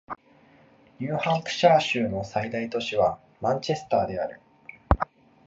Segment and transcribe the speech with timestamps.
[0.99, 4.41] ニューハンプシャー州の最大都市はマンチェスターである